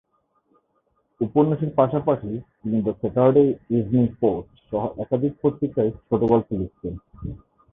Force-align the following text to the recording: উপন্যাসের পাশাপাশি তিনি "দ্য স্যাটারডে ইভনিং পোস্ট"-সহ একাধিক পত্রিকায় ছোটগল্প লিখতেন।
উপন্যাসের 1.21 1.71
পাশাপাশি 1.75 2.29
তিনি 2.59 2.77
"দ্য 2.81 2.93
স্যাটারডে 2.99 3.43
ইভনিং 3.77 4.05
পোস্ট"-সহ 4.19 4.83
একাধিক 5.03 5.33
পত্রিকায় 5.41 5.91
ছোটগল্প 5.99 6.47
লিখতেন। 6.59 6.93